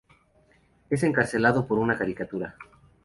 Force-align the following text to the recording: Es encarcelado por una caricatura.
Es 0.89 1.03
encarcelado 1.03 1.67
por 1.67 1.77
una 1.77 1.95
caricatura. 1.95 2.55